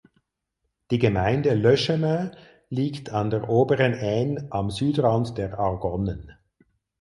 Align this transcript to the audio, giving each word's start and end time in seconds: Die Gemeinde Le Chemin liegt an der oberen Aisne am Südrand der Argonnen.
Die 0.89 0.97
Gemeinde 0.97 1.53
Le 1.53 1.77
Chemin 1.77 2.31
liegt 2.69 3.11
an 3.11 3.29
der 3.29 3.47
oberen 3.49 3.93
Aisne 3.93 4.47
am 4.49 4.71
Südrand 4.71 5.37
der 5.37 5.59
Argonnen. 5.59 6.31